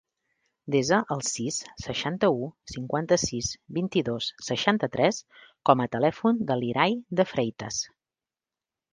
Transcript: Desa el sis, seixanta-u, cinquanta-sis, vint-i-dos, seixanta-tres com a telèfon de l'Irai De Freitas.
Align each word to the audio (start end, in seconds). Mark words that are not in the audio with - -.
Desa 0.75 0.99
el 1.15 1.19
sis, 1.31 1.57
seixanta-u, 1.81 2.47
cinquanta-sis, 2.71 3.49
vint-i-dos, 3.77 4.29
seixanta-tres 4.47 5.19
com 5.71 5.83
a 5.85 5.87
telèfon 5.97 6.41
de 6.53 6.57
l'Irai 6.63 6.97
De 7.21 7.27
Freitas. 7.33 7.79